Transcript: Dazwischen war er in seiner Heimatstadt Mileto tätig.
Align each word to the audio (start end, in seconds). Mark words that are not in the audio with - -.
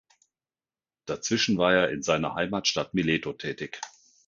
Dazwischen 1.05 1.59
war 1.59 1.75
er 1.75 1.89
in 1.91 2.01
seiner 2.01 2.33
Heimatstadt 2.33 2.95
Mileto 2.95 3.33
tätig. 3.33 3.79